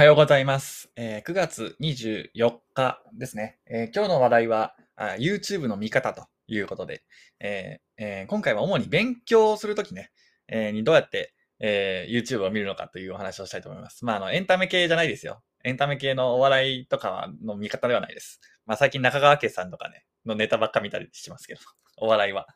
[0.00, 0.90] はようございます。
[0.96, 3.58] えー9月24日ですね。
[3.66, 7.02] えー今日の話題はあ YouTube の見方ということで、
[7.38, 10.10] えーえ今回は主に勉強するときね、
[10.48, 14.06] えにどうやって、え YouTube を見るのかというお話をしたいと思います。
[14.06, 15.42] まあ、あの、エンタメ系じゃないですよ。
[15.64, 18.40] エンタメ系のお笑いとかの見方ではないです。
[18.64, 21.60] まあ、最近中川家さんとかね、のネタばっか見たりしますけど、
[22.00, 22.46] お笑いは。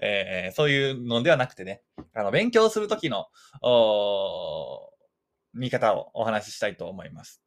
[0.00, 1.82] えそういうのではなくてね、
[2.14, 3.26] あの、勉強するときの、
[3.60, 4.93] お
[5.54, 7.42] 見方をお話ししたいと思います。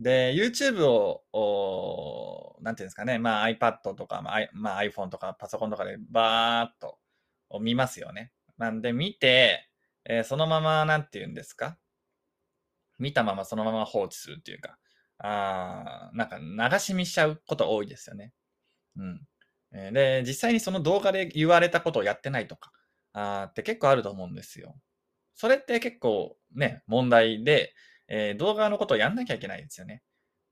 [0.00, 6.98] で、YouTube を、おなんていうんですかね、まあ iPad とか、まあ、I- まあ iPhone とかパソコンとかでバーっと
[7.60, 8.32] 見ますよね。
[8.56, 9.68] なんで見て、
[10.04, 11.78] えーそのまま、なんていうんですか
[12.98, 14.78] 見たままそのまま放置するっていうか、
[15.18, 18.32] あなんか流し見しちゃうこと多いですよね。
[18.96, 19.92] うん。
[19.92, 22.72] で、実際にその動画で言われたことをやってないとか、
[23.12, 24.76] あって結構あると思うんですよ。
[25.38, 27.74] それって結構ね、問題で、
[28.08, 30.02] えー動画のことをやんなきゃいけないですよね。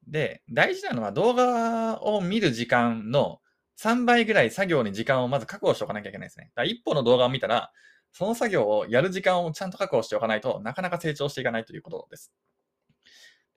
[0.09, 3.41] で、大事なのは動画を見る時間の
[3.77, 6.47] 3倍ぐらい作業に時間をまず確保しておかなきゃいけないですね。
[6.57, 7.73] だから一歩の動画を見たら、
[8.13, 12.33] その作業をやる時間をちゃんと確保しておかないとなかなか成長していかないということです。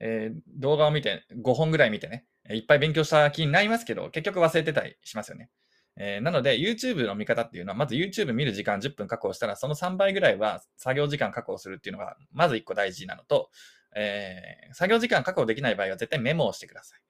[0.00, 5.50] えー動画を見て、5本ぐらい見てね、いっぱい勉強した気になりますけど、結局忘れてたりしますよね。
[6.02, 13.50] えーなので、YouTube の見方っていうのは、まず YouTube 見る時間10分確保したら、その3倍ぐらいは作業時間確保するっていうのが、まず1個大事なのと、
[13.94, 17.00] えー作業時間確保できない場合は絶対メモをしてください。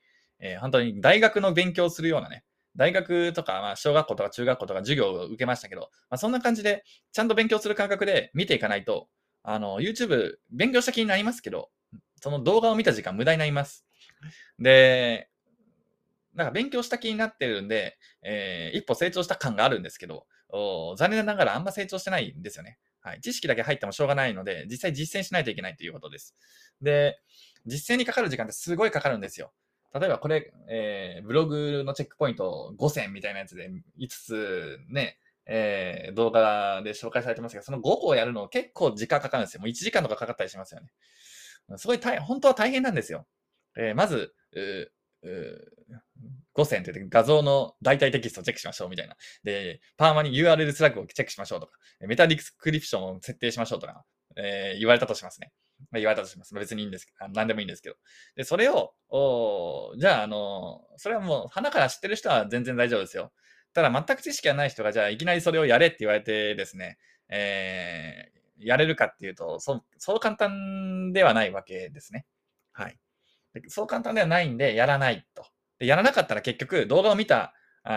[0.40, 2.42] えー本当に大学の勉強するようなね、
[2.74, 9.08] 大学とか、まあ、小学校とか中学校とか授業を受けましたけど、まあ、そんな感じで、ちゃんと勉強する感覚で見ていかないと、
[9.44, 11.70] あの、YouTube、勉強した気になりますけど、
[12.20, 13.86] その動画を見た時間無駄になります。
[14.58, 15.29] で、
[16.40, 20.26] なんか勉強した気になってるんで、えー一歩成長した感があるんですけど、
[20.96, 22.78] 残念ながらあんま成長してないんですよね。
[23.02, 23.20] はい。
[23.20, 26.34] 知識だけ入ってもしょうがないので、実際実践しないといけないということです。
[26.80, 27.18] で、
[27.66, 29.52] 実践にかかる時間ってすごいかかるんですよ。
[29.92, 39.60] 例えばこれ、えーブログのチェックポイント5000みたいなやつで5つね、えー動画で紹介されてますけど、その5個をやるの結構時間かかるんですよ。
[39.60, 40.88] もう1時間とかかかったりしますよね。
[41.76, 43.26] すごい大本当は大変なんですよ。
[43.76, 44.34] えーまず、
[45.24, 49.16] 5000って言って画像の代替テキストをチェックしましょうみたいな。
[49.44, 54.04] で、パーマに URL スラッグをチェックしましょうとか、メタディスクリプションを設定しましょうとか、
[54.36, 55.52] えー言われたとしますね。
[55.90, 56.54] まあ、言われたとします。
[56.54, 57.96] 別にいいんですあ何でもいいんですけど。
[58.36, 63.32] で、それを、おじゃあ、あのそれはもう、鼻から知ってる人は全然大丈夫ですよ。
[63.72, 66.98] ただ、全く知識がない人が、じゃあ、いきなりそれをやれって言われてですね、
[67.28, 72.26] えーやれるかっていうと、そう、そう簡単ではないわけですね。
[72.72, 72.98] はい。
[73.68, 75.44] そう簡単ではないんで、やらないと。
[75.78, 77.54] でやらなかったら結局、動画を見た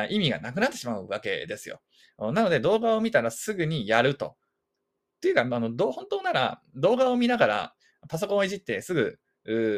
[0.09, 1.81] 意味がなくなってしまうわけですよ。
[2.18, 4.28] なので、動画を見たらすぐにやると。
[4.28, 7.75] っていうか、あの、本当なら、動画を見ながら、
[8.09, 9.19] パソコンをいじってすぐ、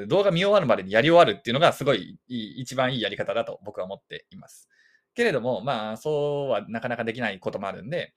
[0.07, 4.69] 動画見終わるまでにやり終わるっていうのがすごいいい一番いいやり方だと僕は思っています。
[5.15, 8.13] けれども、まあ、そうはなかなかできないこともあるんで、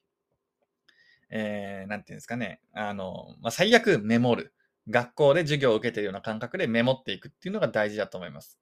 [1.30, 4.52] えー、なんていうんですかね、あの、まあ、最悪メモる。
[4.88, 8.58] 学校で授業を受けているような感覚でメモっていくっていうのが大事だと思います。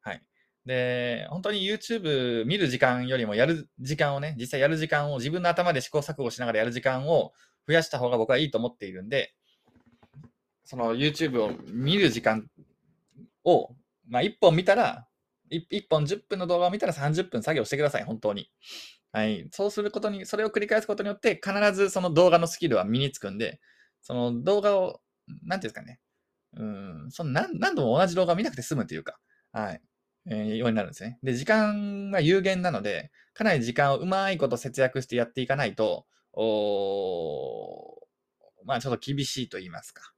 [0.00, 0.22] はい。
[0.66, 7.32] で、本当に YouTube 見る時間よりもやる時間をね、実際やる時間を自分の頭で試行錯誤しながらやる時間を
[7.66, 9.34] 増やした方が僕はいいと思っているんで、
[10.64, 12.48] その YouTube を見る時間
[13.44, 13.74] を、
[14.08, 15.06] まあ、1本見たら、
[15.50, 18.50] 1, 本10分の動画を見たら30分作業してください、本当に。
[19.12, 19.48] はい。
[19.50, 23.60] そうすることに、それを繰り返すことによって、必ずその動画のスキルは身につくんで、
[24.02, 25.00] その動画を、
[25.42, 26.00] なんていうんですかね。
[26.56, 29.18] うん、その何何度も同じ動画を見なくて済むというか、
[29.52, 29.80] はい。
[30.26, 31.18] えーようになるんですね。
[31.22, 38.00] で、時間が有限なので、かなり時間をうまいこと節約してやっていかないと、お
[38.64, 40.12] まあちょっと厳しいと言いますか。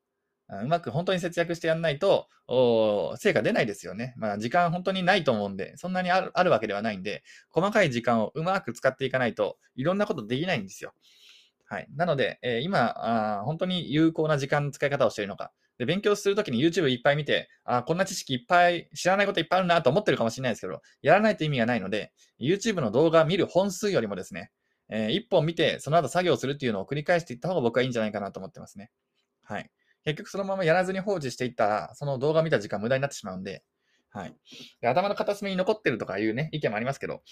[0.62, 4.14] うまく本当に節約してやんないと、お成果出ないですよね。
[4.18, 10.92] まあ時間本当にないと思うんで、そんなにあるあるわけではないんで、細かい時間をうまく使っていかないといろんなことできないんですよ。
[11.72, 11.88] はい。
[11.96, 15.52] なので、えー今あ、本当に有効な時間の使い方をしているのか。
[15.78, 24.50] で、勉強するときに YouTube いっぱい見て、あこんな知識いっぱい、知らないこといっぱいあるなと思ってるかもしれないですけど、やらないと意味がないので、YouTube の動画見る本数よりもですね、
[24.90, 28.90] え1本見て、その後作業するっていうのを繰り返していった方が僕はいいんじゃないかなと思ってますね。
[29.42, 29.70] はい。
[30.04, 33.64] 結局そのままやらずに放置していったら、その動画見た時間無駄になってしまうんで、
[34.10, 34.36] はい。
[34.82, 37.22] で頭の片隅に残ってるとかいうね、意見もありますけど、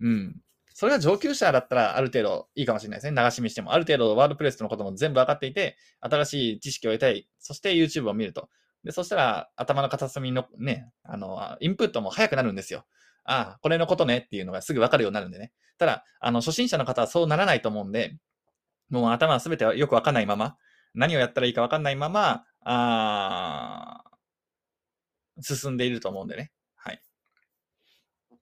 [0.00, 0.36] うん。
[0.74, 3.22] それが上級者だったらある程度いいかもしれないですね。
[3.22, 3.72] 流し見しても。
[3.72, 7.28] ある程度ワードプレスのことも全部分かっていて、新しい知識を得たい。
[7.38, 8.48] そして YouTube を見ると。
[8.84, 12.86] で、そしたら頭の片隅のね、あの、インプットも早くなるんですよ。
[13.24, 15.52] ああ、これのことねっていうのがすぐ分かるようになるんでね。
[15.78, 18.16] ただ、あの、初心者の方はそうならないと思うんで、
[18.88, 20.56] もう頭は全てよく分かんないまま、
[20.94, 24.02] 何をやったらいいか分かんないまま、あ
[25.40, 26.50] 進んでいると思うんでね。
[26.76, 27.02] はい。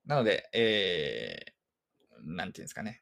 [0.05, 1.51] なので、えー、
[2.35, 3.01] なんていうんですかね。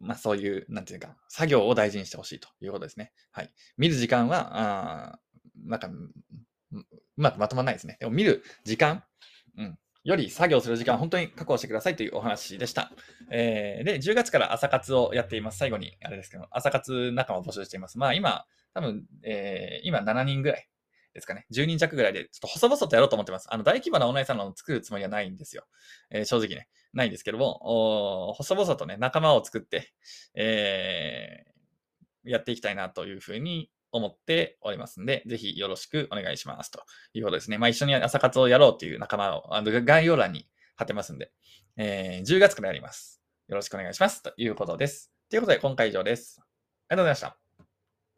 [0.00, 3.12] まあそういう、なんていうか、作業を大事にしてほしいということですね。
[3.32, 3.52] はい。
[3.76, 5.18] 見る時間は、あ
[5.66, 6.84] なんか、う
[7.16, 7.96] まくまとまらないですね。
[8.00, 9.04] でも見る時間、
[9.56, 12.92] うん、より作業する時間本当に確保してくださいというお話でした。
[13.30, 15.58] えー、で、10月から朝活をやっています。
[15.58, 17.98] 最後に、あれですけど、朝活仲間を募集しています。
[17.98, 18.44] まあ今、
[18.74, 20.68] 多分、えー、今7人ぐらい
[21.14, 21.46] ですかね。
[21.52, 23.46] 10人弱ぐらいで、ちょっと細々とやろうと思ってます。
[23.50, 25.64] あの、大規模なオンラインサロンを作るつもりはないんですよ。
[26.10, 26.68] えー、正直ね。
[26.92, 29.92] ないんですけども、お細々とね、仲間を作って、
[30.34, 36.82] えー、やっていきたいなというふうに思っておりますんで、ぜひよろしくお願いしますと
[37.12, 37.58] いうことですね。
[37.58, 41.32] まあ一緒に朝活をやろうという仲間をあの概要欄に貼ってますんで、
[41.76, 43.20] えー、10月からやります。
[43.48, 45.12] よろしくお願いしますということです。
[45.30, 46.40] ということで今回以上です。
[46.88, 47.43] ありがとうございました。